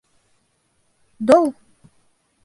—Дол! 1.27 1.45